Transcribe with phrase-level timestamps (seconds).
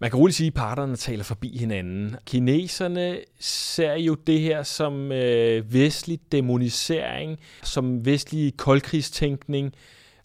[0.00, 2.16] man kan roligt sige, at parterne taler forbi hinanden.
[2.26, 9.72] Kineserne ser jo det her som øh, vestlig demonisering, som vestlig koldkrigstænkning,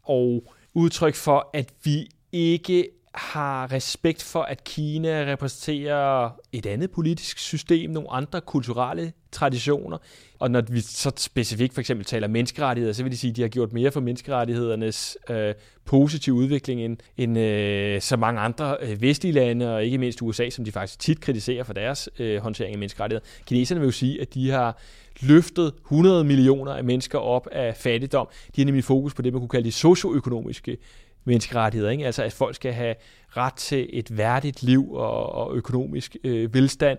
[0.04, 7.38] og udtryk for, at vi ikke har respekt for, at Kina repræsenterer et andet politisk
[7.38, 9.98] system, nogle andre kulturelle traditioner.
[10.40, 13.42] Og når vi så specifikt for eksempel taler menneskerettigheder, så vil de sige, at de
[13.42, 15.54] har gjort mere for menneskerettighedernes øh,
[15.86, 20.50] positive udvikling end, end øh, så mange andre øh, vestlige lande, og ikke mindst USA,
[20.50, 23.26] som de faktisk tit kritiserer for deres øh, håndtering af menneskerettigheder.
[23.46, 24.78] Kineserne vil jo sige, at de har
[25.22, 28.28] løftet 100 millioner af mennesker op af fattigdom.
[28.56, 30.78] De har nemlig fokus på det, man kunne kalde de socioøkonomiske
[31.26, 31.92] menneskerettigheder.
[31.92, 32.06] Ikke?
[32.06, 32.96] Altså at folk skal have
[33.38, 36.98] ret til et værdigt liv og, og økonomisk øh, velstand,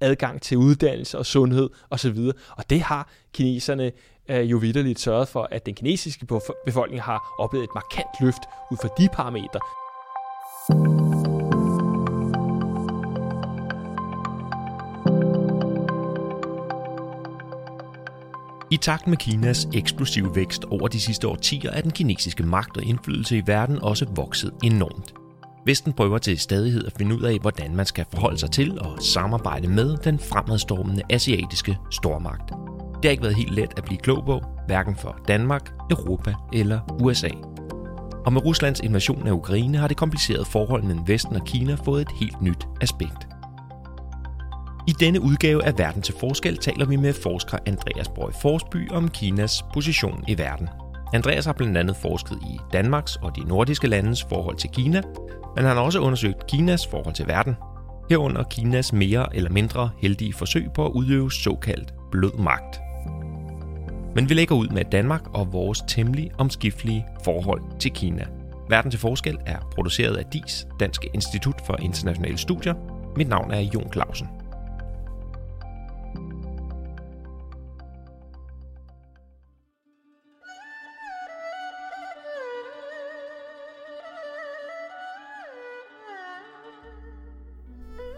[0.00, 2.18] adgang til uddannelse og sundhed osv.
[2.50, 3.92] Og det har kineserne
[4.28, 6.26] øh, jo vidderligt sørget for, at den kinesiske
[6.66, 9.60] befolkning har oplevet et markant løft ud fra de parametre.
[18.70, 22.84] I takt med Kinas eksplosive vækst over de sidste årtier er den kinesiske magt og
[22.84, 25.14] indflydelse i verden også vokset enormt.
[25.66, 29.02] Vesten prøver til stadighed at finde ud af, hvordan man skal forholde sig til og
[29.02, 32.48] samarbejde med den fremadstormende asiatiske stormagt.
[32.94, 36.80] Det har ikke været helt let at blive klog på, hverken for Danmark, Europa eller
[37.02, 37.30] USA.
[38.26, 42.02] Og med Ruslands invasion af Ukraine har det komplicerede forhold mellem Vesten og Kina fået
[42.02, 43.27] et helt nyt aspekt.
[44.88, 49.08] I denne udgave af Verden til Forskel taler vi med forsker Andreas Brøg Forsby om
[49.08, 50.68] Kinas position i verden.
[51.14, 55.02] Andreas har blandt andet forsket i Danmarks og de nordiske landes forhold til Kina,
[55.56, 57.56] men han har også undersøgt Kinas forhold til verden,
[58.10, 62.80] herunder Kinas mere eller mindre heldige forsøg på at udøve såkaldt blød magt.
[64.14, 68.26] Men vi lægger ud med Danmark og vores temmelig omskiftelige forhold til Kina.
[68.68, 72.74] Verden til forskel er produceret af DIS, Danske Institut for Internationale Studier.
[73.16, 74.37] Mit navn er Jon Clausen.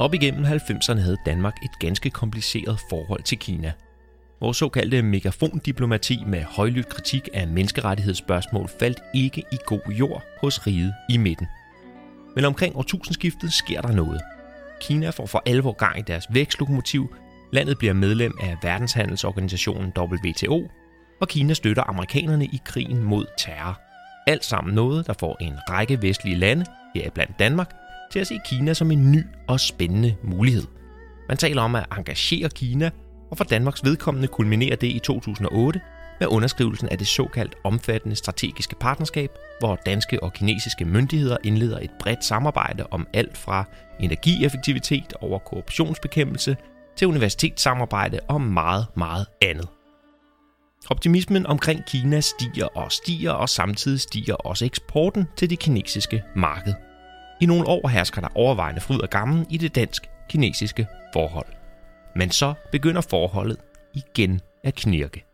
[0.00, 3.72] Op igennem 90'erne havde Danmark et ganske kompliceret forhold til Kina.
[4.40, 10.94] Vores såkaldte megafondiplomati med højlydt kritik af menneskerettighedsspørgsmål faldt ikke i god jord hos riget
[11.10, 11.46] i midten.
[12.34, 14.20] Men omkring årtusindskiftet sker der noget.
[14.80, 17.14] Kina får for alvor gang i deres vækstlokomotiv,
[17.52, 20.70] landet bliver medlem af verdenshandelsorganisationen WTO,
[21.20, 23.80] og Kina støtter amerikanerne i krigen mod terror.
[24.26, 27.79] Alt sammen noget, der får en række vestlige lande, heriblandt Danmark,
[28.12, 30.64] til at se Kina som en ny og spændende mulighed.
[31.28, 32.90] Man taler om at engagere Kina,
[33.30, 35.80] og for Danmarks vedkommende kulminerer det i 2008
[36.20, 41.90] med underskrivelsen af det såkaldt omfattende strategiske partnerskab, hvor danske og kinesiske myndigheder indleder et
[42.00, 43.64] bredt samarbejde om alt fra
[44.00, 46.56] energieffektivitet over korruptionsbekæmpelse
[46.96, 49.68] til universitetssamarbejde og meget, meget andet.
[50.90, 56.89] Optimismen omkring Kina stiger og stiger, og samtidig stiger også eksporten til det kinesiske marked.
[57.40, 61.46] I nogle år hersker der overvejende fryd og gammen i det dansk-kinesiske forhold.
[62.16, 63.56] Men så begynder forholdet
[63.94, 65.24] igen at knirke.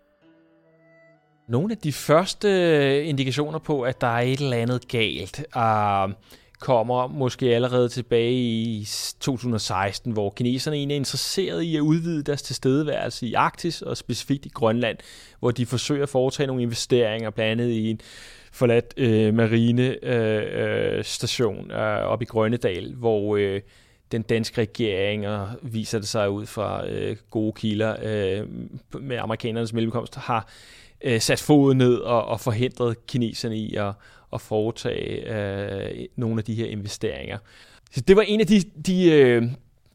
[1.48, 6.12] Nogle af de første indikationer på, at der er et eller andet galt, uh,
[6.60, 8.88] kommer måske allerede tilbage i
[9.20, 14.46] 2016, hvor kineserne egentlig er interesseret i at udvide deres tilstedeværelse i Arktis og specifikt
[14.46, 14.98] i Grønland,
[15.40, 18.00] hvor de forsøger at foretage nogle investeringer, blandt andet i en
[18.56, 23.60] forladt øh, marine øh, øh, station øh, op i Grønnedal, hvor øh,
[24.12, 28.48] den danske regering, og viser det sig ud fra øh, gode kilder øh,
[29.00, 30.48] med amerikanernes mellemkomst, har
[31.04, 33.92] øh, sat foden ned og, og forhindret kineserne i at,
[34.32, 37.38] at foretage øh, nogle af de her investeringer.
[37.90, 39.42] Så det var en af de, de, øh,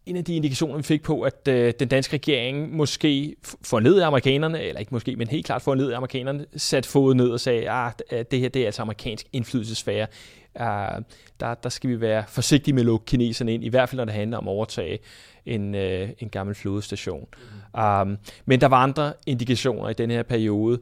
[0.06, 4.00] en af de indikationer, vi fik på, at øh, den danske regering måske får ned
[4.00, 7.29] af amerikanerne, eller ikke måske, men helt klart får ned af amerikanerne, sat foden ned
[7.29, 10.07] og sagde, at ah, det her det er altså amerikansk indflydelsesfære.
[10.56, 11.03] Uh,
[11.40, 14.06] der, der skal vi være forsigtige med at lukke kineserne ind, i hvert fald når
[14.06, 14.99] det handler om at overtage
[15.46, 17.28] en, uh, en gammel flådestation.
[17.73, 17.81] Mm.
[17.81, 20.79] Um, men der var andre indikationer i den her periode.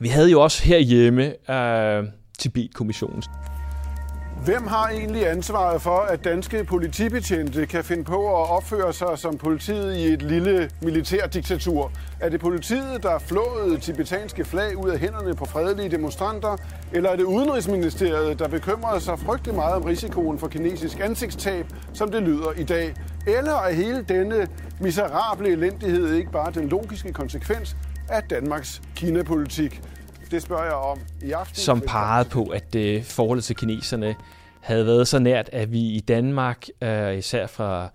[0.00, 2.08] Vi havde jo også herhjemme uh,
[2.38, 3.22] Tibet-kommissionen.
[4.44, 9.38] Hvem har egentlig ansvaret for, at danske politibetjente kan finde på at opføre sig som
[9.38, 11.92] politiet i et lille militærdiktatur?
[12.20, 16.56] Er det politiet, der flåede tibetanske flag ud af hænderne på fredelige demonstranter?
[16.92, 22.10] Eller er det Udenrigsministeriet, der bekymrer sig frygtelig meget om risikoen for kinesisk ansigtstab, som
[22.10, 22.94] det lyder i dag?
[23.26, 24.48] Eller er hele denne
[24.80, 27.76] miserable elendighed ikke bare den logiske konsekvens
[28.08, 29.82] af Danmarks Kina-politik?
[30.30, 31.56] Det spørger jeg om i aften.
[31.56, 34.14] Som pegede på, at øh, forholdet til kineserne
[34.60, 37.88] havde været så nært, at vi i Danmark, øh, især fra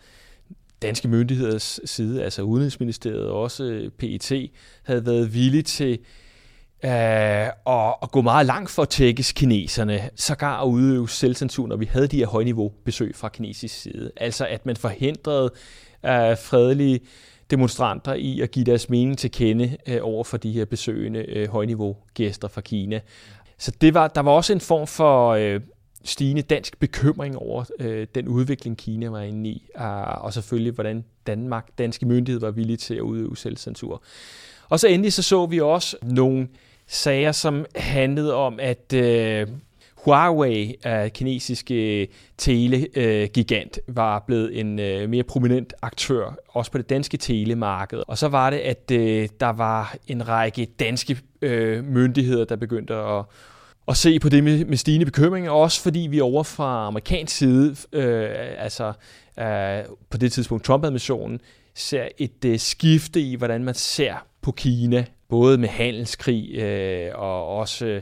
[0.81, 4.51] danske myndigheders side, altså Udenrigsministeriet og også PET,
[4.83, 5.99] havde været villige til
[6.83, 6.91] øh,
[7.67, 11.85] at, at gå meget langt for at tækkes kineserne, sågar at udøve selvcensur, når vi
[11.85, 14.11] havde de her højniveau besøg fra kinesisk side.
[14.17, 15.51] Altså at man forhindrede
[16.05, 16.99] øh, fredelige
[17.51, 21.49] demonstranter i at give deres mening til kende øh, over for de her besøgende øh,
[21.49, 23.01] højniveau gæster fra Kina.
[23.57, 25.61] Så det var, der var også en form for øh,
[26.03, 31.03] stigende dansk bekymring over øh, den udvikling, Kina var inde i, og, og selvfølgelig, hvordan
[31.27, 34.03] Danmark, danske myndigheder var villige til at udøve selvcensur.
[34.69, 36.47] Og så endelig så så vi også nogle
[36.87, 39.47] sager, som handlede om, at øh,
[40.05, 42.07] Huawei, uh, kinesiske øh,
[42.37, 48.03] telegigant, var blevet en øh, mere prominent aktør, også på det danske telemarked.
[48.07, 48.89] Og så var det, at
[49.39, 51.17] der var en række danske
[51.83, 53.25] myndigheder, der begyndte at
[53.87, 57.75] at se på det med, med stigende bekymring, også fordi vi over fra amerikansk side,
[57.91, 58.93] øh, altså
[59.39, 61.41] øh, på det tidspunkt Trump-administrationen,
[61.75, 67.47] ser et øh, skifte i, hvordan man ser på Kina, både med handelskrig øh, og
[67.47, 68.01] også øh,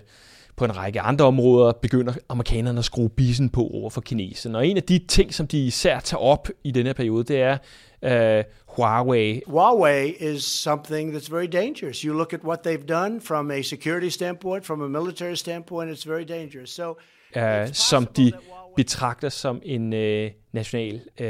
[0.56, 4.58] på en række andre områder, begynder amerikanerne at skrue bissen på over for kineserne.
[4.58, 7.42] Og en af de ting, som de især tager op i denne her periode, det
[7.42, 7.58] er
[8.04, 9.42] øh, Huawei.
[9.48, 12.02] Huawei is something that's very dangerous.
[12.02, 16.10] You look at what they've done from a security standpoint, from a military standpoint, it's
[16.10, 16.70] very dangerous.
[16.70, 16.90] So,
[17.36, 18.32] uh, som de
[18.76, 21.28] betragter som en uh, national uh,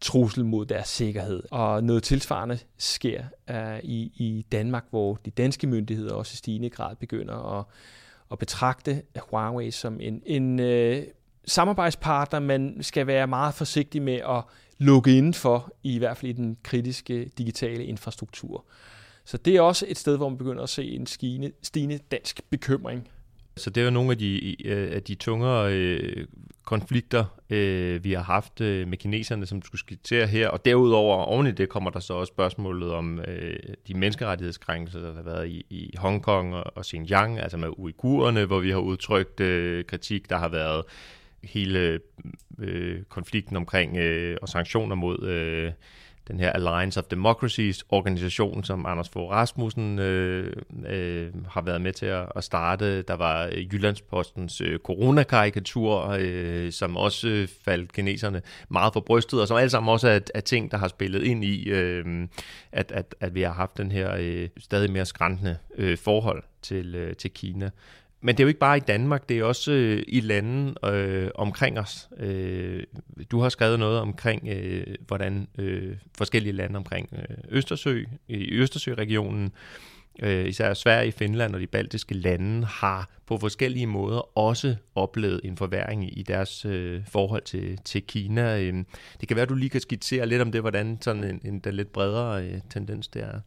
[0.00, 1.42] trussel mod deres sikkerhed.
[1.50, 6.70] Og noget tilsvarende sker uh, i, i Danmark, hvor de danske myndigheder også i stigende
[6.70, 7.64] grad begynder at,
[8.32, 11.02] at betragte Huawei som en, en øh,
[11.46, 14.42] samarbejdspartner, man skal være meget forsigtig med at
[14.78, 18.64] lukke indenfor, i hvert fald i den kritiske digitale infrastruktur.
[19.24, 22.40] Så det er også et sted, hvor man begynder at se en stigende, stigende dansk
[22.50, 23.08] bekymring.
[23.56, 26.26] Så det er jo nogle af de, øh, af de tungere øh,
[26.64, 30.48] konflikter, øh, vi har haft øh, med kineserne, som du skulle skitsere her.
[30.48, 33.58] Og derudover, oven i det, kommer der så også spørgsmålet om øh,
[33.88, 38.60] de menneskerettighedskrænkelser, der har været i, i Hongkong og, og Xinjiang, altså med uigurerne, hvor
[38.60, 40.30] vi har udtrykt øh, kritik.
[40.30, 40.84] Der har været
[41.44, 42.00] hele
[42.58, 45.72] øh, konflikten omkring øh, og sanktioner mod øh,
[46.28, 50.52] den her Alliance of Democracies organisation, som Anders Fogh Rasmussen øh,
[50.86, 53.02] øh, har været med til at, at starte.
[53.02, 59.40] Der var øh, Jyllandspostens øh, coronakarikatur, øh, som også øh, faldt kineserne meget for brystet,
[59.40, 62.28] og som alle sammen også er, er ting, der har spillet ind i, øh,
[62.72, 66.94] at, at, at vi har haft den her øh, stadig mere skræntende øh, forhold til,
[66.94, 67.70] øh, til Kina.
[68.26, 71.30] Men det er jo ikke bare i Danmark, det er også øh, i lande øh,
[71.34, 72.08] omkring os.
[72.18, 72.82] Øh,
[73.30, 79.52] du har skrevet noget omkring, øh, hvordan øh, forskellige lande omkring øh, Østersø, i Østersøregionen,
[80.22, 85.56] øh, især Sverige, Finland og de baltiske lande, har på forskellige måder også oplevet en
[85.56, 88.60] forværing i deres øh, forhold til, til Kina.
[88.60, 88.74] Øh,
[89.20, 91.58] det kan være, at du lige kan skitsere lidt om det, hvordan sådan en, en
[91.58, 93.40] der lidt bredere øh, tendens det er.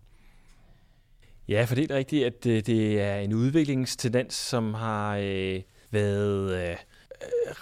[1.49, 5.61] Ja, for det er rigtigt, at det, det er en udviklingstendens, som har øh,
[5.91, 6.75] været øh, øh,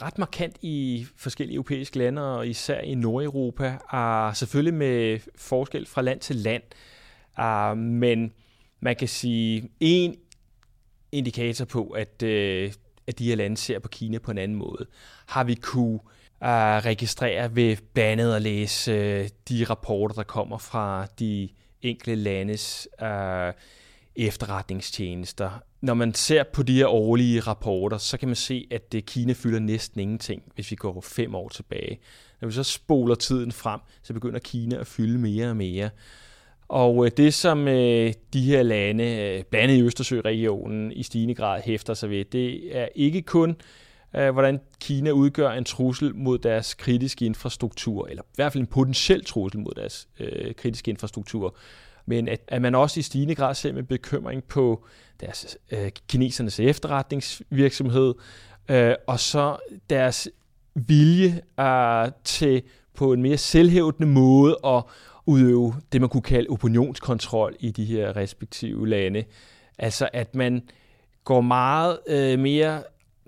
[0.02, 6.02] ret markant i forskellige europæiske lande, og især i Nordeuropa, og selvfølgelig med forskel fra
[6.02, 6.64] land til land.
[7.40, 8.32] Uh, men
[8.80, 10.16] man kan sige, en
[11.12, 12.72] indikator på, at, øh,
[13.08, 14.86] at de her lande ser på Kina på en anden måde,
[15.28, 16.00] har vi kunne
[16.42, 16.48] uh,
[16.86, 21.50] registrere ved blandet at læse uh, de rapporter, der kommer fra de
[21.82, 23.54] enkelte landes øh,
[24.16, 25.50] efterretningstjenester.
[25.82, 29.34] Når man ser på de her årlige rapporter, så kan man se, at det Kina
[29.34, 32.00] fylder næsten ingenting, hvis vi går fem år tilbage.
[32.42, 35.90] Når vi så spoler tiden frem, så begynder Kina at fylde mere og mere.
[36.68, 41.36] Og øh, det, som øh, de her lande, øh, blandt andet i Østersøregionen, i stigende
[41.36, 43.56] grad hæfter sig ved, det er ikke kun,
[44.18, 48.68] Øh, hvordan Kina udgør en trussel mod deres kritiske infrastruktur, eller i hvert fald en
[48.68, 51.56] potentiel trussel mod deres øh, kritiske infrastruktur,
[52.06, 54.86] men at, at man også i stigende grad ser med bekymring på
[55.20, 58.14] deres øh, kinesernes efterretningsvirksomhed,
[58.70, 59.58] øh, og så
[59.90, 60.30] deres
[60.76, 62.62] vilje øh, til
[62.94, 64.84] på en mere selvhævdende måde at
[65.26, 69.24] udøve det, man kunne kalde opinionskontrol i de her respektive lande.
[69.78, 70.62] Altså at man
[71.24, 72.84] går meget øh, mere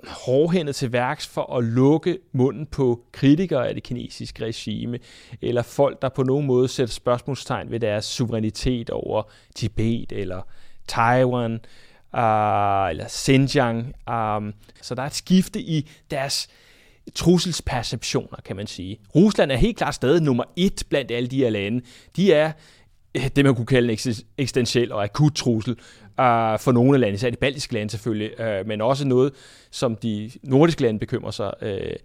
[0.08, 5.00] hårdhændet til værks for at lukke munden på kritikere af det kinesiske regime,
[5.42, 9.24] eller folk, der på nogen måde sætter spørgsmålstegn ved deres suverænitet over
[9.56, 10.42] Tibet eller
[10.88, 11.52] Taiwan
[12.14, 13.94] uh, eller Xinjiang.
[14.12, 16.48] Um, så der er et skifte i deres
[17.16, 19.00] trusselsperceptioner, kan man sige.
[19.16, 21.82] Rusland er helt klart stadig nummer et blandt alle de her lande.
[22.16, 22.52] De er
[23.16, 24.00] det, man kunne kalde en
[24.38, 28.68] eksistentiel og akut trussel uh, for nogle af landene, især de baltiske lande selvfølgelig, uh,
[28.68, 29.34] men også noget,
[29.72, 31.96] som de nordiske lande bekymrer sig uh,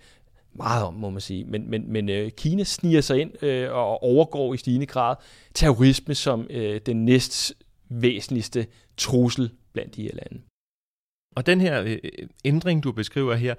[0.54, 1.44] meget om, må man sige.
[1.44, 5.16] Men, men, men uh, Kina sniger sig ind uh, og overgår i stigende grad
[5.54, 7.54] terrorisme som uh, den næst
[7.88, 10.40] væsentligste trussel blandt de her lande.
[11.34, 11.98] Og den her øh,
[12.44, 13.54] ændring, du beskriver her,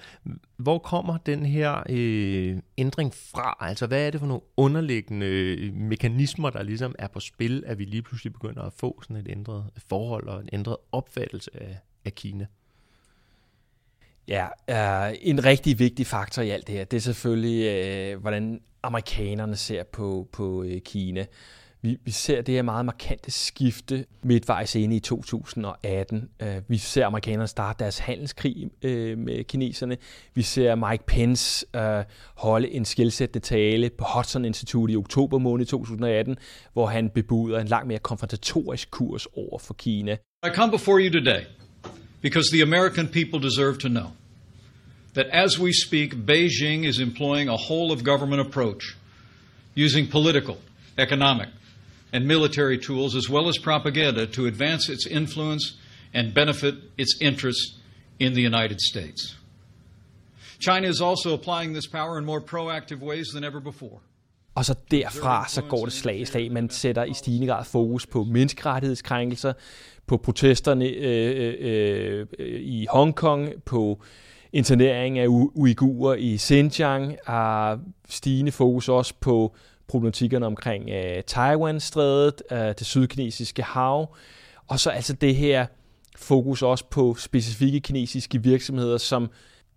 [0.58, 3.58] hvor kommer den her øh, ændring fra?
[3.60, 7.80] Altså, hvad er det for nogle underliggende øh, mekanismer, der ligesom er på spil, at
[7.80, 11.78] vi lige pludselig begynder at få sådan et ændret forhold og en ændret opfattelse af,
[12.06, 12.46] af Kina?
[14.28, 18.62] Ja, øh, en rigtig vigtig faktor i alt det her, det er selvfølgelig, øh, hvordan
[18.84, 21.26] amerikanerne ser på, på øh, Kina.
[21.86, 26.30] Vi, vi ser det her meget markante skifte midtvejs inde i 2018.
[26.42, 29.98] Uh, øh, vi ser amerikanerne starte deres handelskrig uh, med kineserne.
[30.34, 32.04] Vi ser Mike Pence uh,
[32.36, 36.38] holde en skilsættende tale på Hudson Institute i oktober måned 2018,
[36.74, 40.18] hvor han bebuder en langt mere konfrontatorisk kurs over for Kina.
[40.48, 41.44] I come before you today
[42.22, 44.10] because the American people deserve to know
[45.14, 48.84] that as we speak, Beijing is employing a whole of government approach
[49.78, 50.56] using political,
[50.98, 51.48] economic,
[52.16, 55.64] and military tools, as well as propaganda, to advance its influence
[56.14, 57.66] and benefit its interests
[58.20, 59.36] in the United States.
[60.60, 64.00] China is also applying this power in more proactive ways than ever before.
[64.56, 66.52] Og så derfra så går det slag i slag.
[66.52, 69.54] Man sætter i stigende grad fokus på menneskerettighedskrænkelser,
[70.08, 74.02] på protesterne øh, øh, øh, i Hongkong, på
[74.56, 79.56] internering af uigurer i Xinjiang, har stigende fokus også på
[79.88, 84.16] problematikkerne omkring øh, Taiwan-strædet, øh, det sydkinesiske hav,
[84.68, 85.66] og så altså det her
[86.18, 89.30] fokus også på specifikke kinesiske virksomheder, som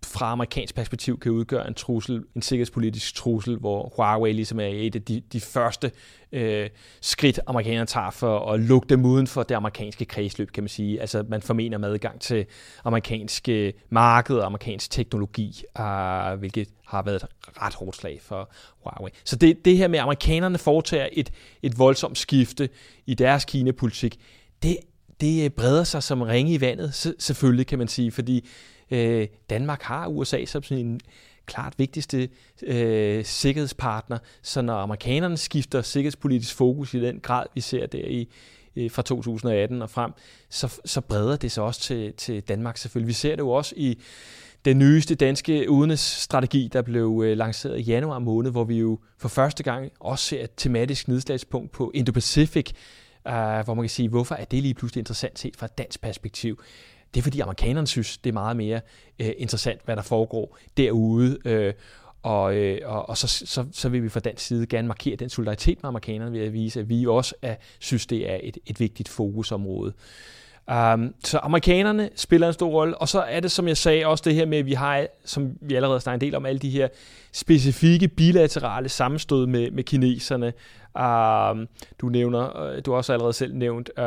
[0.05, 4.95] fra amerikansk perspektiv kan udgøre en trussel, en sikkerhedspolitisk trussel, hvor Huawei ligesom er et
[4.95, 5.91] af de, de første
[6.31, 6.69] øh,
[7.01, 11.01] skridt, amerikanerne tager for at lukke dem uden for det amerikanske kredsløb, kan man sige.
[11.01, 12.45] Altså man formener med adgang til
[12.83, 17.25] amerikanske øh, marked og amerikansk teknologi, øh, hvilket har været et
[17.61, 18.49] ret hårdt slag for
[18.83, 19.11] Huawei.
[19.23, 21.31] Så det, det her med, at amerikanerne foretager et,
[21.63, 22.69] et voldsomt skifte
[23.05, 24.19] i deres Kina-politik,
[24.63, 24.77] det,
[25.21, 28.45] det breder sig som ringe i vandet, selvfølgelig kan man sige, fordi
[28.91, 30.99] Øh, Danmark har USA som sin
[31.45, 32.29] klart vigtigste
[32.63, 38.29] øh, sikkerhedspartner, så når amerikanerne skifter sikkerhedspolitisk fokus i den grad, vi ser der i,
[38.75, 40.11] øh, fra 2018 og frem,
[40.49, 43.07] så, så breder det sig også til, til Danmark selvfølgelig.
[43.07, 43.99] Vi ser det jo også i
[44.65, 49.29] den nyeste danske udenrigsstrategi, der blev øh, lanceret i januar måned, hvor vi jo for
[49.29, 52.71] første gang også ser et tematisk nedslagspunkt på Indo-Pacific,
[53.27, 56.01] øh, hvor man kan sige, hvorfor er det lige pludselig interessant set fra et dansk
[56.01, 56.59] perspektiv?
[57.13, 58.81] Det er fordi amerikanerne synes, det er meget mere
[59.19, 61.37] øh, interessant, hvad der foregår derude.
[61.45, 61.73] Øh,
[62.23, 65.29] og, øh, og, og så, så, så vil vi fra den side gerne markere den
[65.29, 68.79] solidaritet med amerikanerne ved at vise, at vi også er, synes, det er et, et
[68.79, 69.93] vigtigt fokusområde.
[70.69, 74.23] Um, så amerikanerne spiller en stor rolle, og så er det, som jeg sagde, også
[74.27, 76.69] det her med, at vi har, som vi allerede snakket en del om, alle de
[76.69, 76.87] her
[77.33, 80.53] specifikke bilaterale sammenstød med, med kineserne.
[80.95, 81.67] Um,
[82.01, 84.03] du nævner, øh, du har også allerede selv nævnt uh,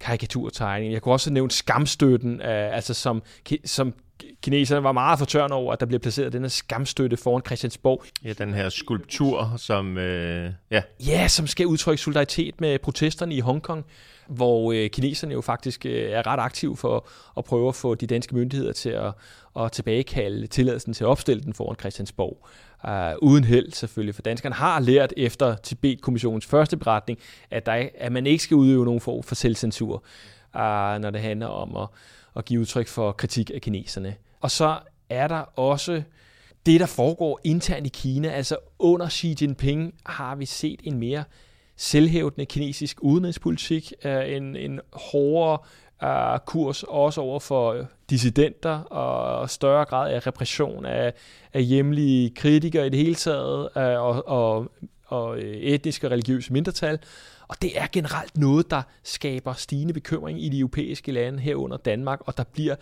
[0.00, 0.92] karikaturtegning.
[0.92, 3.22] Jeg kunne også nævne skamstøtten, uh, altså som,
[3.64, 3.94] som
[4.42, 8.04] kineserne var meget fortørnet over, at der blev placeret den her skamstøtte foran Christiansborg.
[8.24, 9.98] Ja, den her skulptur, som...
[9.98, 10.82] Øh, ja.
[11.06, 13.84] ja, som skal udtrykke solidaritet med protesterne i Hongkong
[14.28, 17.08] hvor øh, kineserne jo faktisk øh, er ret aktive for
[17.38, 19.12] at prøve at få de danske myndigheder til at,
[19.60, 22.46] at tilbagekalde tilladelsen til at opstille den foran Christiansborg.
[22.88, 27.18] Uh, uden held selvfølgelig, for danskerne har lært efter Tibet-kommissionens første beretning,
[27.50, 29.94] at, der, at man ikke skal udøve nogen form for selvcensur,
[30.54, 30.60] uh,
[31.00, 31.88] når det handler om at,
[32.36, 34.14] at give udtryk for kritik af kineserne.
[34.40, 34.78] Og så
[35.10, 36.02] er der også
[36.66, 38.28] det, der foregår internt i Kina.
[38.28, 41.24] Altså under Xi Jinping har vi set en mere
[41.78, 45.58] selvhævdende kinesisk udenrigspolitik, en, en hårdere
[46.04, 51.12] øh, kurs også over for øh, dissidenter og større grad af repression af,
[51.52, 54.72] af hjemlige kritikere i det hele taget øh, og, og,
[55.06, 56.98] og etniske og religiøse mindretal.
[57.48, 62.20] Og det er generelt noget, der skaber stigende bekymring i de europæiske lande herunder Danmark,
[62.20, 62.74] og der bliver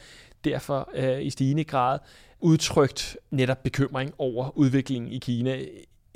[0.44, 1.98] derfor øh, i stigende grad
[2.40, 5.58] udtrykt netop bekymring over udviklingen i Kina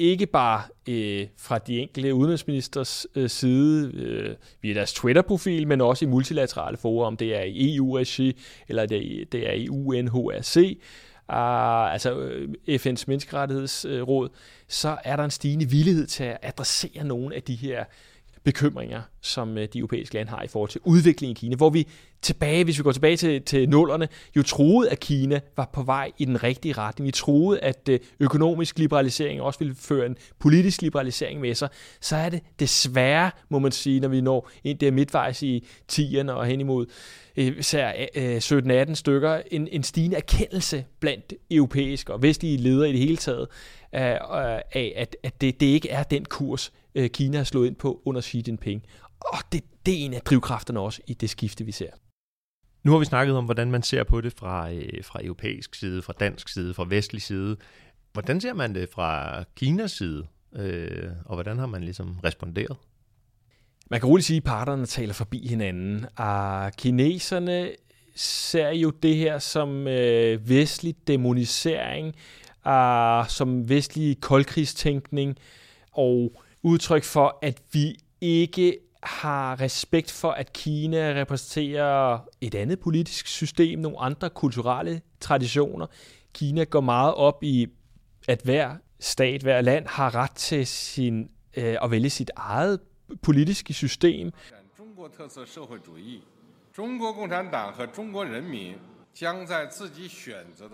[0.00, 6.04] ikke bare øh, fra de enkelte udenrigsministers øh, side øh, via deres Twitter-profil, men også
[6.04, 8.36] i multilaterale forum, om det er i EU-regi,
[8.68, 10.76] eller det, det er i UNHRC, øh,
[11.28, 14.28] ah, altså øh, FN's menneskerettighedsråd,
[14.68, 17.84] så er der en stigende villighed til at adressere nogle af de her
[18.44, 21.88] bekymringer, som øh, de europæiske lande har i forhold til udviklingen i Kina, hvor vi
[22.22, 26.12] tilbage, hvis vi går tilbage til, til nullerne, jo troede, at Kina var på vej
[26.18, 27.06] i den rigtige retning.
[27.06, 31.68] Vi troede, at øh, økonomisk liberalisering også ville føre en politisk liberalisering med sig.
[32.00, 36.30] Så er det desværre, må man sige, når vi når ind der midtvejs i 10'erne
[36.30, 36.86] og hen imod
[37.36, 37.92] øh, især
[38.88, 43.48] 17-18 stykker, en, en stigende erkendelse blandt europæiske og vestlige ledere i det hele taget,
[43.92, 48.02] af, at, at det, det ikke er den kurs, øh, Kina har slået ind på
[48.04, 48.82] under Xi Jinping.
[49.20, 51.90] Og det, det er en af drivkræfterne også i det skifte, vi ser.
[52.84, 56.02] Nu har vi snakket om, hvordan man ser på det fra, øh, fra europæisk side,
[56.02, 57.56] fra dansk side, fra vestlig side.
[58.12, 62.76] Hvordan ser man det fra Kinas side, øh, og hvordan har man ligesom responderet?
[63.90, 66.06] Man kan roligt sige, at parterne taler forbi hinanden.
[66.16, 67.70] Og kineserne
[68.14, 72.14] ser jo det her som øh, vestlig demonisering,
[72.66, 75.36] uh, som vestlig koldkrigstænkning,
[75.92, 83.26] og udtryk for, at vi ikke har respekt for, at Kina repræsenterer et andet politisk
[83.26, 85.86] system, nogle andre kulturelle traditioner.
[86.34, 87.66] Kina går meget op i,
[88.28, 92.80] at hver stat, hver land har ret til sin, øh, at vælge sit eget
[93.22, 94.32] politiske system.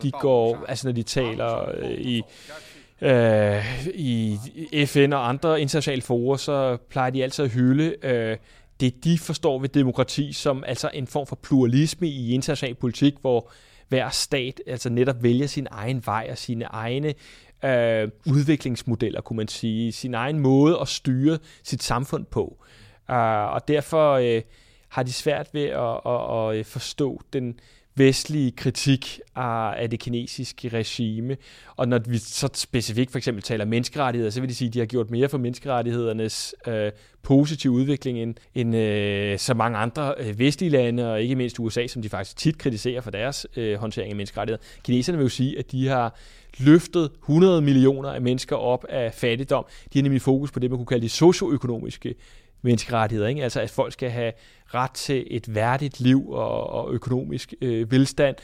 [0.03, 2.23] De går, altså når de taler øh, i
[3.01, 4.39] øh, i
[4.87, 8.37] FN og andre internationale forer, så plejer de altid at hylde øh,
[8.81, 13.51] det, de forstår ved demokrati, som altså en form for pluralisme i international politik, hvor
[13.89, 17.15] hver stat altså netop vælger sin egen vej og sine egne
[17.65, 22.57] øh, udviklingsmodeller, kunne man sige, sin egen måde at styre sit samfund på.
[23.09, 23.17] Uh,
[23.55, 24.43] og derfor øh,
[24.89, 27.61] har de svært ved at, at, at øh, forstå den,
[27.97, 31.37] vestlige kritik af, af det kinesiske regime.
[31.77, 34.79] Og når vi så specifikt for eksempel taler menneskerettigheder, så vil de sige, at de
[34.79, 40.39] har gjort mere for menneskerettighedernes øh, positive udvikling end, end øh, så mange andre øh,
[40.39, 44.11] vestlige lande, og ikke mindst USA, som de faktisk tit kritiserer for deres øh, håndtering
[44.11, 44.63] af menneskerettigheder.
[44.83, 46.19] Kineserne vil jo sige, at de har
[46.59, 49.65] løftet 100 millioner af mennesker op af fattigdom.
[49.93, 52.15] De har nemlig fokus på det, man kunne kalde de socioøkonomiske
[52.63, 53.29] menneskerettigheder.
[53.29, 53.43] Ikke?
[53.43, 54.33] Altså at folk skal have
[54.75, 58.37] ret til et værdigt liv og, og økonomisk øh, velstand,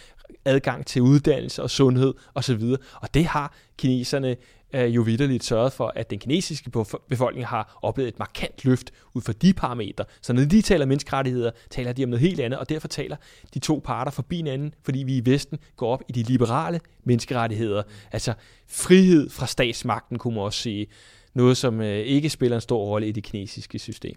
[0.45, 2.63] adgang til uddannelse og sundhed osv.
[2.95, 4.37] Og det har kineserne
[4.73, 6.71] øh, jo vidderligt sørget for, at den kinesiske
[7.09, 10.05] befolkning har oplevet et markant løft ud fra de parametre.
[10.23, 13.17] Så når de taler menneskerettigheder, taler de om noget helt andet, og derfor taler
[13.55, 17.83] de to parter forbi hinanden, fordi vi i Vesten går op i de liberale menneskerettigheder,
[18.13, 18.33] altså
[18.69, 20.87] frihed fra statsmagten, kunne man også sige
[21.35, 24.17] noget, som øh, ikke spiller en stor rolle i det kinesiske system.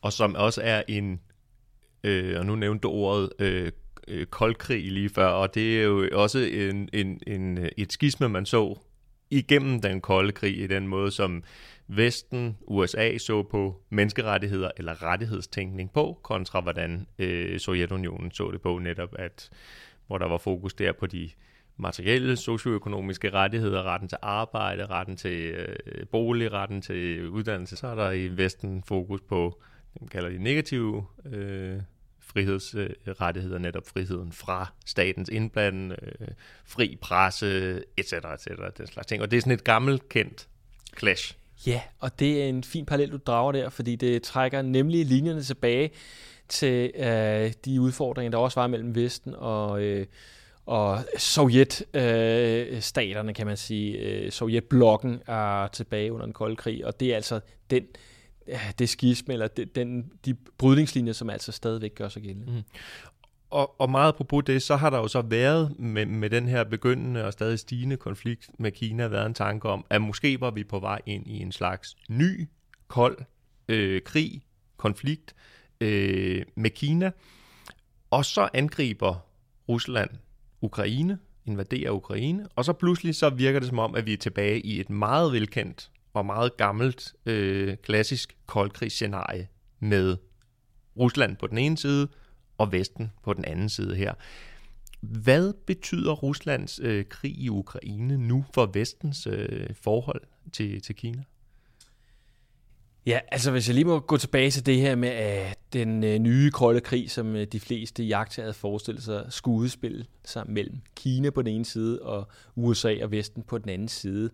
[0.00, 1.20] Og som også er en,
[2.04, 3.72] øh, og nu nævnte du ordet, øh,
[4.08, 8.28] øh, koldkrig lige før, og det er jo også en, en, en, øh, et skisme,
[8.28, 8.78] man så
[9.30, 11.42] igennem den kolde krig i den måde, som
[11.88, 18.78] Vesten, USA så på menneskerettigheder eller rettighedstænkning på, kontra hvordan øh, Sovjetunionen så det på
[18.78, 19.50] netop, at
[20.06, 21.30] hvor der var fokus der på de
[21.76, 27.94] materielle, socioøkonomiske rettigheder, retten til arbejde, retten til øh, bolig, retten til uddannelse, så er
[27.94, 29.62] der i Vesten fokus på,
[30.00, 31.80] man kalder de negative øh,
[32.20, 36.28] frihedsrettigheder, netop friheden fra statens indblanding, øh,
[36.64, 38.46] fri presse, etc., etc.,
[38.78, 39.22] den slags ting.
[39.22, 40.48] Og det er sådan et gammelt kendt
[40.98, 41.34] clash.
[41.66, 45.42] Ja, og det er en fin parallel, du drager der, fordi det trækker nemlig linjerne
[45.42, 45.90] tilbage
[46.48, 50.06] til øh, de udfordringer, der også var mellem Vesten og øh,
[50.66, 57.00] og sovjetstaterne, øh, kan man sige, øh, Sovjetblokken er tilbage under den kolde krig, og
[57.00, 57.86] det er altså den,
[58.78, 62.52] det skisme, eller den, de brydningslinjer, som altså stadigvæk gør sig gældende.
[62.52, 62.62] Mm.
[63.50, 66.64] Og, og meget på det, så har der jo så været med, med den her
[66.64, 70.64] begyndende og stadig stigende konflikt med Kina, været en tanke om, at måske var vi
[70.64, 72.48] på vej ind i en slags ny,
[72.88, 73.18] kold
[73.68, 74.42] øh, krig,
[74.76, 75.34] konflikt
[75.80, 77.10] øh, med Kina,
[78.10, 79.26] og så angriber
[79.68, 80.10] Rusland
[80.64, 84.60] Ukraine, invaderer Ukraine, og så pludselig så virker det som om, at vi er tilbage
[84.60, 89.48] i et meget velkendt og meget gammelt øh, klassisk koldkrigsscenarie
[89.80, 90.16] med
[90.98, 92.08] Rusland på den ene side
[92.58, 94.14] og Vesten på den anden side her.
[95.00, 100.20] Hvad betyder Ruslands øh, krig i Ukraine nu for Vestens øh, forhold
[100.52, 101.22] til, til Kina?
[103.06, 106.18] Ja, altså hvis jeg lige må gå tilbage til det her med at den øh,
[106.18, 110.80] nye kolde krig, som øh, de fleste jagter havde forestillet sig, skulle udspille sig mellem
[110.96, 114.30] Kina på den ene side og USA og Vesten på den anden side.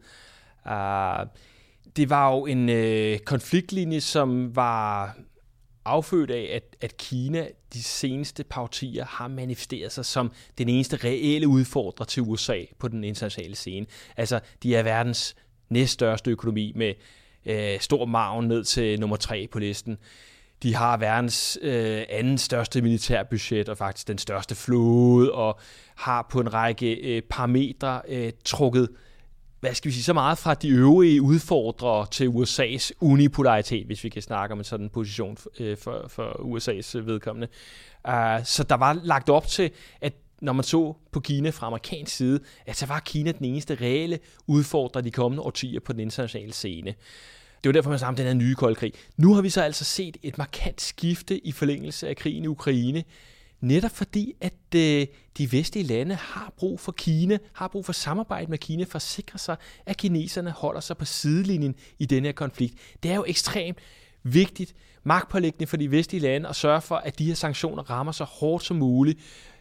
[0.67, 1.27] Uh,
[1.97, 5.17] det var jo en øh, konfliktlinje, som var
[5.85, 10.97] affødt af, at, at Kina de seneste par årtier har manifesteret sig som den eneste
[10.97, 13.87] reelle udfordrer til USA på den internationale scene.
[14.17, 15.37] Altså, de er verdens
[15.69, 16.95] næststørste økonomi med
[17.46, 19.98] øh, stor maven ned til nummer tre på listen.
[20.62, 25.59] De har verdens øh, anden største militærbudget og faktisk den største flåde og
[25.96, 28.88] har på en række øh, parametre øh, trukket
[29.61, 34.09] hvad skal vi sige, så meget fra de øvrige udfordrere til USA's unipolaritet, hvis vi
[34.09, 37.48] kan snakke om en sådan position øh, for, for USA's øh, vedkommende.
[38.09, 42.16] Uh, så der var lagt op til, at når man så på Kina fra amerikansk
[42.16, 46.53] side, at så var Kina den eneste reelle udfordrer de kommende årtier på den internationale
[46.53, 46.94] scene.
[47.64, 48.92] Det var derfor, man sagde, om den her nye kolde krig.
[49.16, 53.05] Nu har vi så altså set et markant skifte i forlængelse af krigen i Ukraine,
[53.61, 55.07] netop fordi, at øh,
[55.38, 59.03] de vestlige lande har brug for Kina, har brug for samarbejde med Kina for at
[59.03, 62.74] sikre sig, at kineserne holder sig på sidelinjen i denne her konflikt.
[63.03, 63.79] Det er jo ekstremt
[64.22, 68.24] vigtigt, magtpålæggende for de vestlige lande at sørge for, at de her sanktioner rammer så
[68.24, 69.20] hårdt som muligt,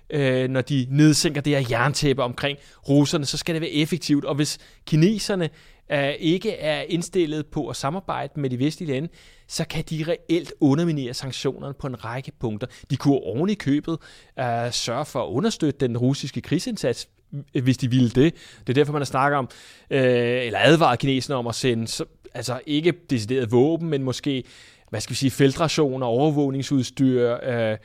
[0.10, 2.58] øh, når de nedsænker det her jerntæppe omkring
[2.89, 4.26] russerne, så skal det være effektivt.
[4.26, 5.50] Og hvis kineserne
[5.91, 9.10] øh, ikke er indstillet på at samarbejde med de vestlige lande,
[9.48, 12.67] så kan de reelt underminere sanktionerne på en række punkter.
[12.89, 13.98] De kunne oven i købet
[14.39, 17.10] øh, sørge for at understøtte den russiske krigsindsats,
[17.56, 18.34] øh, hvis de ville det.
[18.60, 19.50] Det er derfor, man har snakket om,
[19.89, 24.43] øh, eller advaret kineserne om at sende, så, altså ikke decideret våben, men måske,
[24.89, 27.78] hvad skal vi sige, feltrationer, overvågningsudstyr, øh,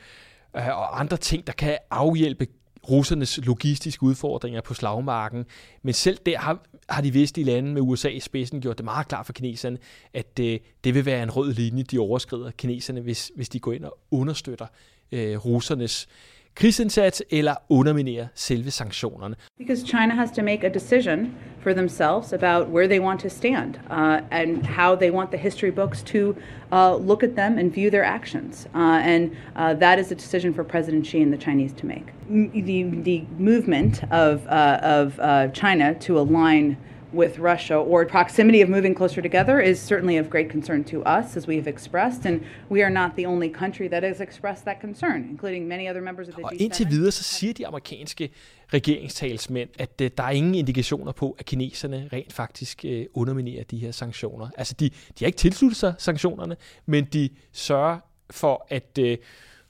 [0.57, 2.47] øh, og andre ting, der kan afhjælpe
[2.89, 5.45] russernes logistiske udfordringer på slagmarken.
[5.83, 9.07] Men selv der har, har de vestlige lande med USA i spidsen gjort det meget
[9.07, 9.77] klart for kineserne,
[10.13, 13.59] at det, øh, det vil være en rød linje, de overskrider kineserne, hvis, hvis de
[13.59, 14.67] går ind og understøtter
[15.11, 16.07] øh, russernes
[16.55, 19.35] krigsindsats eller underminere selve sanktionerne.
[19.57, 23.79] Because China has to make a decision for themselves about where they want to stand
[23.89, 26.35] uh, and how they want the history books to
[26.71, 28.67] uh, look at them and view their actions.
[28.75, 32.05] Uh, and uh, that is a decision for President Xi and the Chinese to make.
[32.29, 36.77] The, the movement of, uh, of uh, China to align
[37.15, 41.37] with Russia or proximity of moving closer together is certainly of great concern to us,
[41.37, 44.79] as we have expressed, and we are not the only country that has expressed that
[44.81, 46.57] concern, including many other members of the Og G7.
[46.59, 48.29] indtil videre så siger de amerikanske
[48.73, 53.77] regeringstalsmænd, at uh, der er ingen indikationer på, at kineserne rent faktisk uh, underminerer de
[53.77, 54.49] her sanktioner.
[54.57, 57.99] Altså de, de har ikke tilsluttet sig sanktionerne, men de sørger
[58.31, 59.13] for at, uh,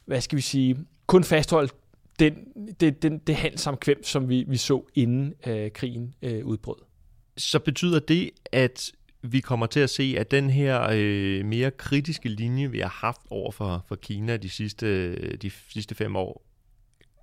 [0.05, 0.77] hvad skal vi sige,
[1.07, 1.71] kun fastholde
[2.19, 2.35] den,
[2.79, 6.94] det, den, det handelssamkvem, som vi, vi så inden uh, krigen uh, udbrød
[7.37, 12.29] så betyder det, at vi kommer til at se, at den her øh, mere kritiske
[12.29, 16.45] linje, vi har haft over for, for Kina de sidste, øh, de sidste fem år,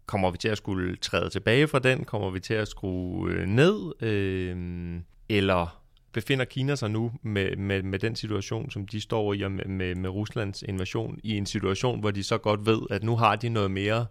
[0.07, 2.05] kommer vi til at skulle træde tilbage fra den?
[2.05, 4.03] Kommer vi til at skrue øh, ned?
[4.03, 9.48] Øh, eller befinder Kina sig nu med, med, med den situation, som de står i,
[9.48, 13.16] med, med, med Ruslands invasion, i en situation, hvor de så godt ved, at nu
[13.16, 14.07] har de noget mere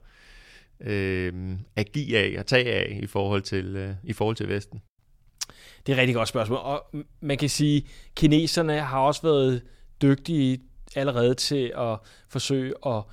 [0.80, 1.34] øh,
[1.76, 4.82] at give af og tage af i forhold til, øh, i forhold til Vesten?
[5.86, 6.60] Det er et rigtig godt spørgsmål.
[6.60, 6.86] Og
[7.22, 9.62] man kan sige, at kineserne har også været
[10.02, 10.62] dygtige
[10.96, 11.98] allerede til at
[12.30, 13.04] forsøge at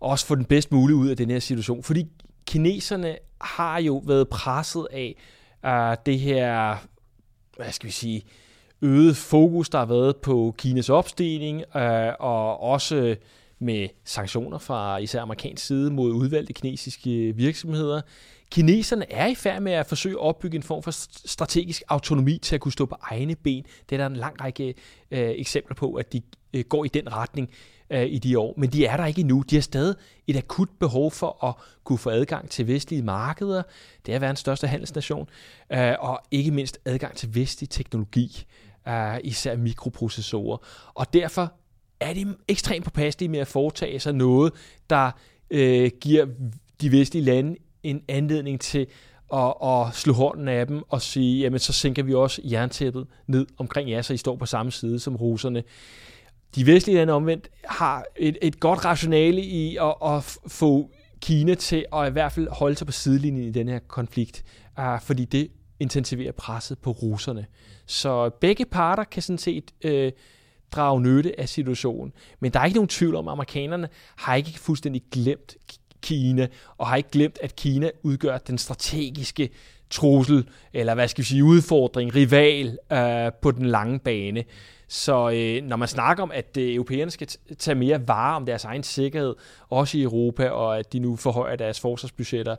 [0.00, 1.82] også få den bedst mulige ud af den her situation.
[1.82, 2.06] Fordi
[2.46, 5.16] kineserne har jo været presset af
[5.64, 6.76] uh, det her,
[7.56, 8.22] hvad skal vi sige,
[8.82, 11.80] øget fokus, der har været på Kinas opstigning, uh,
[12.20, 13.16] og også
[13.58, 18.00] med sanktioner fra især amerikansk side mod udvalgte kinesiske virksomheder.
[18.50, 20.90] Kineserne er i færd med at forsøge at opbygge en form for
[21.26, 23.64] strategisk autonomi til at kunne stå på egne ben.
[23.90, 24.74] Det er der en lang række
[25.10, 27.50] øh, eksempler på, at de øh, går i den retning
[27.90, 28.54] øh, i de år.
[28.56, 29.44] Men de er der ikke endnu.
[29.50, 29.94] De har stadig
[30.26, 31.54] et akut behov for at
[31.84, 33.62] kunne få adgang til vestlige markeder.
[34.06, 35.28] Det er verdens største handelsnation.
[35.72, 38.46] Øh, og ikke mindst adgang til vestlig teknologi.
[38.88, 40.58] Øh, især mikroprocessorer.
[40.94, 41.52] Og derfor
[42.00, 44.52] er de ekstremt påpasselige med at foretage sig noget,
[44.90, 45.10] der
[45.50, 46.26] øh, giver
[46.80, 47.56] de vestlige lande
[47.90, 48.86] en anledning til
[49.34, 53.46] at, at slå hånden af dem og sige, jamen så sænker vi også jerntæppet ned
[53.58, 55.62] omkring jer, så I står på samme side som russerne.
[56.54, 61.86] De vestlige lande omvendt har et, et godt rationale i at, at få Kina til
[61.92, 64.44] at i hvert fald holde sig på sidelinjen i den her konflikt,
[64.78, 67.46] uh, fordi det intensiverer presset på russerne.
[67.86, 70.12] Så begge parter kan sådan set øh,
[70.72, 72.12] drage nytte af situationen.
[72.40, 75.56] Men der er ikke nogen tvivl om, at amerikanerne har ikke fuldstændig glemt
[76.02, 76.46] Kina,
[76.78, 79.50] og har ikke glemt, at Kina udgør den strategiske
[79.90, 84.44] trussel, eller hvad skal vi sige, udfordring, rival øh, på den lange bane.
[84.88, 87.28] Så øh, når man snakker om, at øh, europæerne skal
[87.58, 89.34] tage mere vare om deres egen sikkerhed,
[89.68, 92.56] også i Europa, og at de nu forhøjer deres forsvarsbudgetter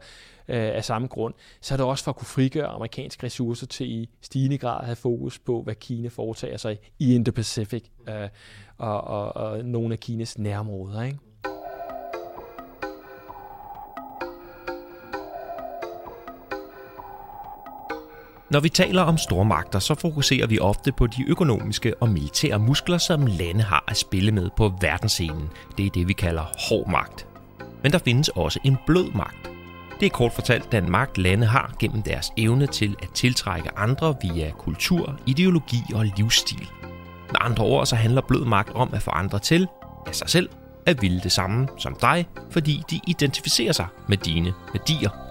[0.48, 3.92] øh, af samme grund, så er det også for at kunne frigøre amerikanske ressourcer til
[3.92, 8.30] i stigende grad at have fokus på, hvad Kina foretager sig i Indo-Pacific øh,
[8.78, 11.04] og, og, og nogle af Kinas nærområder.
[11.04, 11.18] Ikke?
[18.50, 22.98] Når vi taler om stormagter, så fokuserer vi ofte på de økonomiske og militære muskler,
[22.98, 25.50] som lande har at spille med på verdensscenen.
[25.78, 27.28] Det er det, vi kalder hård magt.
[27.84, 29.52] Men der findes også en blød magt.
[30.00, 34.16] Det er kort fortalt den magt, lande har gennem deres evne til at tiltrække andre
[34.22, 36.68] via kultur, ideologi og livsstil.
[37.32, 39.68] Med andre ord så handler blød magt om at få andre til
[40.08, 40.50] af sig selv
[40.86, 45.27] at ville det samme som dig, fordi de identificerer sig med dine værdier.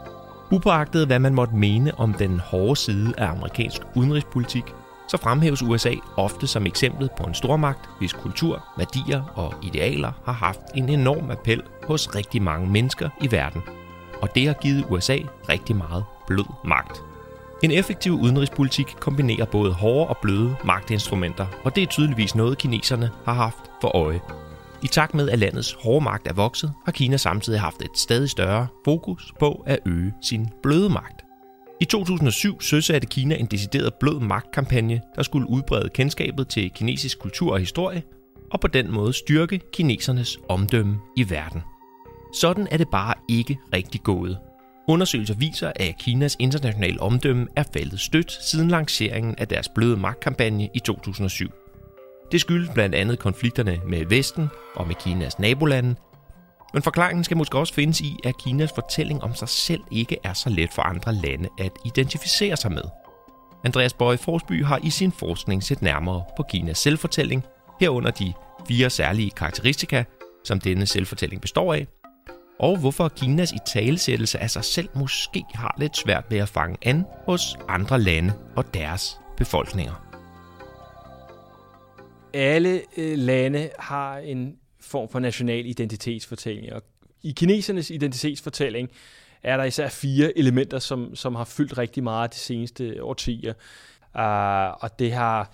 [0.50, 4.64] Upåagtet hvad man måtte mene om den hårde side af amerikansk udenrigspolitik,
[5.08, 10.32] så fremhæves USA ofte som eksemplet på en stormagt, hvis kultur, værdier og idealer har
[10.32, 13.62] haft en enorm appel hos rigtig mange mennesker i verden.
[14.22, 17.02] Og det har givet USA rigtig meget blød magt.
[17.62, 23.10] En effektiv udenrigspolitik kombinerer både hårde og bløde magtinstrumenter, og det er tydeligvis noget, kineserne
[23.24, 24.20] har haft for øje.
[24.82, 28.30] I takt med, at landets hårde magt er vokset, har Kina samtidig haft et stadig
[28.30, 31.24] større fokus på at øge sin bløde magt.
[31.80, 37.52] I 2007 søsatte Kina en decideret blød magtkampagne, der skulle udbrede kendskabet til kinesisk kultur
[37.52, 38.02] og historie,
[38.50, 41.62] og på den måde styrke kinesernes omdømme i verden.
[42.34, 44.38] Sådan er det bare ikke rigtig gået.
[44.88, 50.68] Undersøgelser viser, at Kinas internationale omdømme er faldet stødt siden lanceringen af deres bløde magtkampagne
[50.74, 51.50] i 2007.
[52.32, 55.94] Det skyldes blandt andet konflikterne med Vesten og med Kinas nabolande,
[56.72, 60.32] men forklaringen skal måske også findes i, at Kinas fortælling om sig selv ikke er
[60.32, 62.82] så let for andre lande at identificere sig med.
[63.64, 67.44] Andreas Bøje Forsby har i sin forskning set nærmere på Kinas selvfortælling,
[67.80, 68.32] herunder de
[68.68, 70.04] fire særlige karakteristika,
[70.44, 71.86] som denne selvfortælling består af,
[72.60, 77.04] og hvorfor Kinas italesættelse af sig selv måske har lidt svært ved at fange an
[77.26, 80.05] hos andre lande og deres befolkninger.
[82.36, 86.82] Alle øh, lande har en form for national identitetsfortælling, og
[87.22, 88.90] i kinesernes identitetsfortælling
[89.42, 93.52] er der især fire elementer, som, som har fyldt rigtig meget de seneste årtier.
[94.14, 95.52] Uh, og det har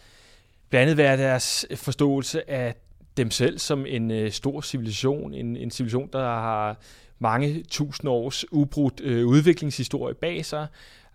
[0.70, 2.74] blandt andet været deres forståelse af
[3.16, 6.76] dem selv som en uh, stor civilisation, en, en civilisation, der har
[7.18, 10.66] mange tusind års ubrudt uh, udviklingshistorie bag sig.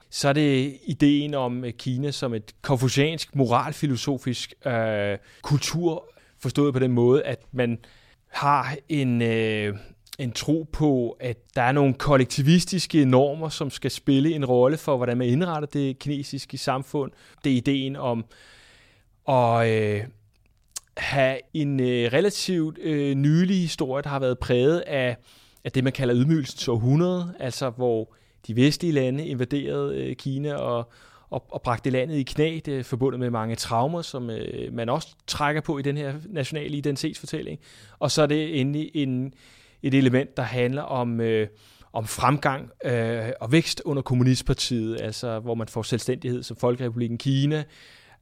[0.10, 6.80] Så er det ideen om øh, Kina som et konfuciansk, moralfilosofisk øh, kultur, forstået på
[6.80, 7.78] den måde, at man
[8.28, 9.78] har en, øh,
[10.20, 14.98] en tro på, at der er nogle kollektivistiske normer, som skal spille en rolle for,
[14.98, 17.12] hvordan man indretter det kinesiske samfund.
[17.43, 18.26] Det er ideen om
[19.30, 20.04] at øh,
[20.98, 25.17] have en øh, relativt øh, nylig historie, der har været præget af,
[25.63, 28.15] af det, man kalder ydmygelsens århundrede, altså hvor
[28.48, 30.92] de vestlige lande invaderede øh, Kina og,
[31.30, 32.60] og, og bragte landet i knæ.
[32.66, 36.14] Det er forbundet med mange traumer, som øh, man også trækker på i den her
[36.30, 37.60] nationale identitetsfortælling.
[38.00, 39.34] Og så er det endelig en,
[39.82, 41.22] et element, der handler om...
[41.22, 41.48] Øh,
[41.94, 47.64] om fremgang øh, og vækst under kommunistpartiet, altså hvor man får selvstændighed som Folkerepubliken Kina,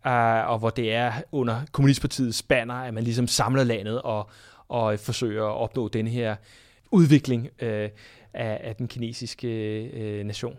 [0.08, 4.30] øh, og hvor det er under kommunistpartiets banner, at man ligesom samler landet og,
[4.68, 6.36] og forsøger at opnå den her
[6.92, 7.90] udvikling Øh,
[8.35, 10.57] af, af den kinesiske uh, nation.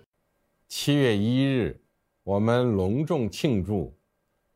[0.69, 1.75] 七月一日，
[2.23, 3.93] 我们隆重庆祝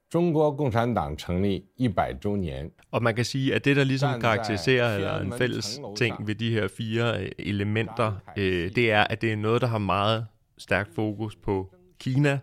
[0.09, 2.71] 中国共产党成立一百周年。
[2.91, 6.51] Og man kan sige, at det, der ligesom karakteriserer eller en fælles ting ved de
[6.51, 10.27] her fire elementer, øh, det er, at det er noget, der har meget
[10.57, 12.39] stærkt fokus på Kina,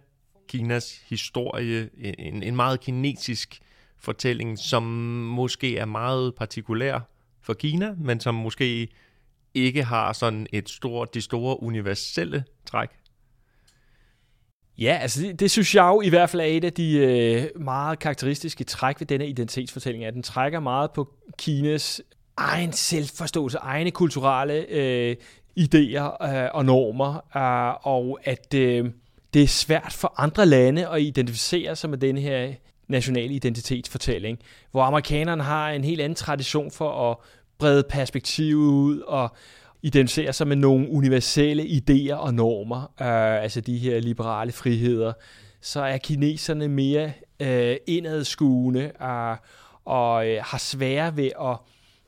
[0.48, 3.60] Kinas historie, en, en meget kinesisk
[3.98, 7.00] fortælling, som måske er meget partikulær
[7.40, 8.88] for Kina, men som måske
[9.65, 12.89] ikke har sådan et stort, de store universelle træk.
[14.77, 17.61] Ja, altså det, det synes jeg jo i hvert fald er et af de øh,
[17.61, 22.01] meget karakteristiske træk ved denne identitetsfortælling, at den trækker meget på Kinas
[22.37, 25.15] egen selvforståelse, egne kulturelle øh,
[25.59, 28.91] idéer øh, og normer, øh, og at øh,
[29.33, 32.53] det er svært for andre lande at identificere sig med denne her
[32.87, 34.39] nationale identitetsfortælling,
[34.71, 37.17] hvor amerikanerne har en helt anden tradition for at
[37.59, 39.35] brede perspektivet ud og
[39.81, 45.13] identificere sig med nogle universelle idéer og normer, øh, altså de her liberale friheder,
[45.61, 49.37] så er kineserne mere øh, indadskuende øh,
[49.85, 51.57] og øh, har svære ved at,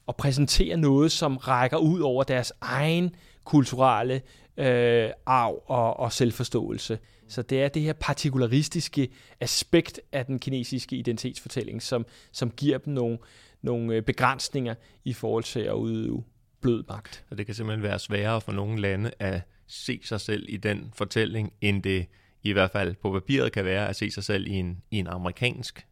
[0.08, 4.22] at præsentere noget, som rækker ud over deres egen kulturelle
[4.58, 7.00] øh, arv og, og selvforståelse.
[7.28, 9.10] Så det er det her partikularistiske
[9.40, 13.18] aspekt af den kinesiske identitetsfortælling, som, som giver dem nogle,
[13.62, 16.24] nogle begrænsninger i forhold til at udøve
[16.62, 17.26] blød magt.
[17.30, 20.92] Så det kan simpelthen være sværere for nogle lande at se sig selv i den
[20.96, 22.06] fortælling, end det
[22.44, 25.08] i hvert fald på papiret kan være at se sig selv i en, i en
[25.08, 25.88] amerikansk.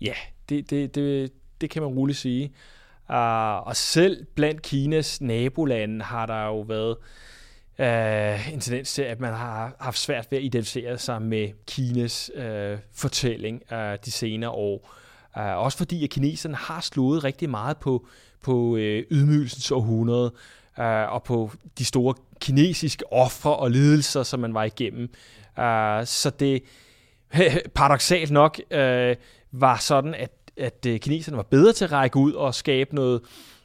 [0.00, 0.14] Ja,
[0.48, 2.52] det, det, det, det kan man roligt sige.
[3.08, 6.96] Uh, og selv blandt Kinas nabolande har der jo været
[7.78, 12.30] øh, en tendens til, at man har haft svært ved at identificere sig med Kinas
[12.34, 14.94] øh, fortælling øh, de senere år.
[15.38, 18.06] Øh, også fordi, at kineserne har slået rigtig meget på,
[18.42, 20.32] på øh, ydmygelsens århundrede
[20.78, 25.02] øh, og på de store kinesiske ofre og lidelser, som man var igennem.
[25.58, 26.62] Øh, så det
[27.74, 29.16] paradoxalt nok øh,
[29.52, 33.20] var sådan, at, at øh, kineserne var bedre til at række ud og skabe noget,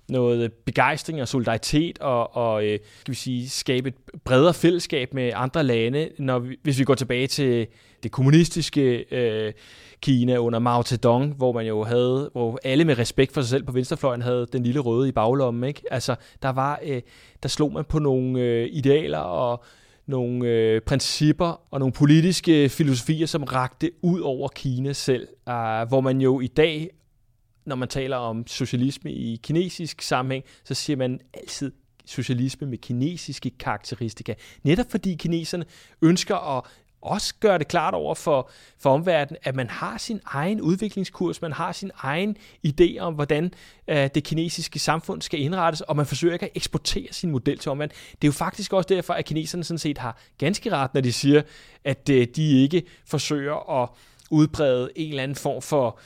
[0.10, 5.32] noget begejstring og solidaritet og, og øh, skal vi sige, skabe et bredere fællesskab med
[5.36, 7.68] andre lande, når vi, hvis vi går tilbage til
[8.04, 9.54] det kommunistiske øh,
[10.02, 13.64] Kina under Mao Zedong, hvor man jo havde, hvor alle med respekt for sig selv
[13.64, 15.82] på venstrefløjen havde den lille røde i baglommen, ikke?
[15.92, 17.02] Altså, der var, øh,
[17.44, 19.64] der slog man på nogle øh, idealer og
[20.06, 26.02] nogle øh, principper og nogle politiske filosofier, som rakte ud over Kina selv, øh, hvor
[26.02, 26.90] man jo i dag,
[27.66, 31.72] når man taler om socialisme i kinesisk sammenhæng, så siger man altid
[32.06, 34.34] socialisme med kinesiske karakteristika.
[34.64, 35.66] Netop fordi kineserne
[36.02, 36.64] ønsker at
[37.02, 41.52] også gøre det klart over for, for omverdenen, at man har sin egen udviklingskurs, man
[41.52, 42.38] har sin egen
[42.68, 43.54] idé om, hvordan
[43.88, 47.72] øh, det kinesiske samfund skal indrettes, og man forsøger ikke at eksportere sin model til
[47.72, 47.98] omverdenen.
[48.12, 51.14] Det er jo faktisk også derfor, at kineserne sådan set har ganske ret, når de
[51.14, 51.42] siger,
[51.84, 53.90] at øh, de ikke forsøger at
[54.30, 56.00] udbrede en eller anden form for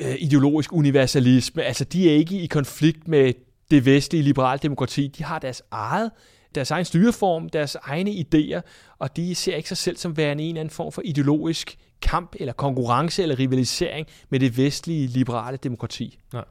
[0.00, 1.62] øh, ideologisk universalisme.
[1.62, 3.32] Altså, de er ikke i konflikt med
[3.70, 5.06] det vestlige liberale demokrati.
[5.06, 6.10] De har deres eget
[6.54, 8.60] deres egen styreform, deres egne idéer,
[8.98, 12.36] og de ser ikke sig selv som værende en eller anden form for ideologisk kamp
[12.40, 16.18] eller konkurrence eller rivalisering med det vestlige liberale demokrati.
[16.32, 16.44] Nej.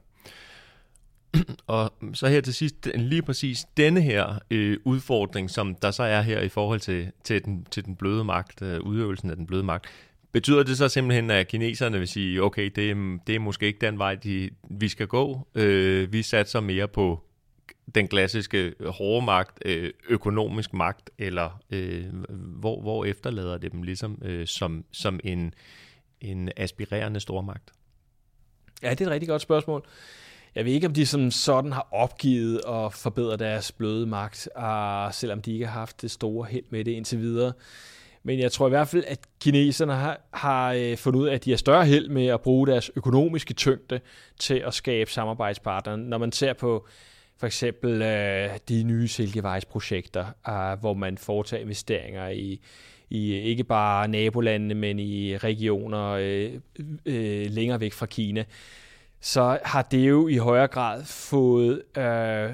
[1.67, 6.21] Og så her til sidst, lige præcis denne her øh, udfordring, som der så er
[6.21, 9.63] her i forhold til, til, den, til den bløde magt, øh, udøvelsen af den bløde
[9.63, 9.85] magt,
[10.31, 13.99] betyder det så simpelthen, at kineserne vil sige, okay, det, det er måske ikke den
[13.99, 15.47] vej, de, vi skal gå.
[15.55, 17.23] Øh, vi satser mere på
[17.95, 23.83] den klassiske øh, hårde magt, øh, økonomisk magt, eller øh, hvor, hvor efterlader det dem
[23.83, 25.53] ligesom øh, som, som en,
[26.21, 27.71] en aspirerende stormagt?
[28.83, 29.85] Ja, det er et rigtig godt spørgsmål.
[30.55, 35.13] Jeg ved ikke, om de som sådan har opgivet at forbedre deres bløde magt, uh,
[35.13, 37.53] selvom de ikke har haft det store held med det indtil videre.
[38.23, 41.45] Men jeg tror i hvert fald, at kineserne har, har øh, fundet ud af, at
[41.45, 43.99] de har større held med at bruge deres økonomiske tyngde
[44.39, 45.97] til at skabe samarbejdspartnere.
[45.97, 46.87] Når man ser på
[47.39, 52.61] for eksempel øh, de nye Silkevejsprojekter, øh, hvor man foretager investeringer i,
[53.09, 56.53] i ikke bare nabolandene, men i regioner øh,
[57.05, 58.43] øh, længere væk fra Kina,
[59.21, 62.49] så har det jo i højere grad fået øh,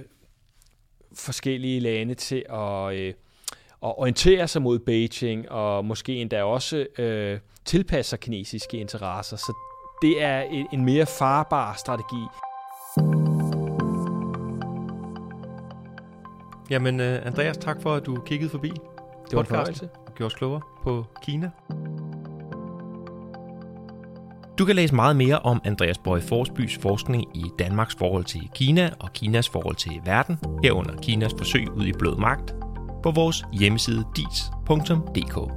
[1.15, 3.13] forskellige lande til at, øh,
[3.83, 9.37] at orientere sig mod Beijing, og måske endda også øh, tilpasse sig kinesiske interesser.
[9.37, 9.53] Så
[10.01, 12.25] det er en, en mere farbar strategi.
[16.69, 18.69] Jamen, uh, Andreas, tak for, at du kiggede forbi.
[18.69, 19.89] Det var en fornøjelse.
[20.07, 21.49] Og gjorde os klogere på Kina.
[24.57, 28.89] Du kan læse meget mere om Andreas Bøje Forsbys forskning i Danmarks forhold til Kina
[28.99, 32.55] og Kinas forhold til verden, herunder Kinas forsøg ud i blød magt,
[33.03, 35.51] på vores hjemmeside dis.dk.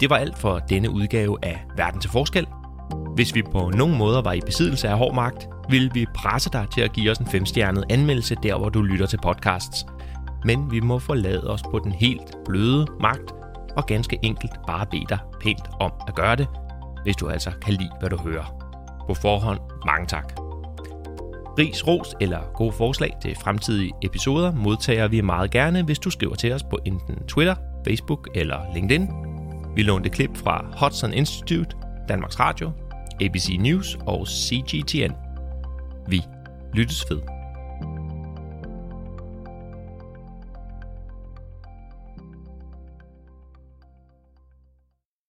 [0.00, 2.46] Det var alt for denne udgave af Verden til Forskel.
[3.14, 6.66] Hvis vi på nogen måder var i besiddelse af hård magt, ville vi presse dig
[6.74, 9.86] til at give os en femstjernet anmeldelse der, hvor du lytter til podcasts–
[10.44, 13.32] men vi må forlade os på den helt bløde magt
[13.76, 16.46] og ganske enkelt bare bede dig pænt om at gøre det,
[17.02, 18.56] hvis du altså kan lide, hvad du hører.
[19.06, 20.32] På forhånd, mange tak.
[21.58, 26.34] Ris, ros eller gode forslag til fremtidige episoder modtager vi meget gerne, hvis du skriver
[26.34, 27.54] til os på enten Twitter,
[27.86, 29.08] Facebook eller LinkedIn.
[29.76, 31.76] Vi lånte klip fra Hudson Institute,
[32.08, 32.70] Danmarks Radio,
[33.20, 35.12] ABC News og CGTN.
[36.08, 36.22] Vi
[36.74, 37.39] lyttes ved.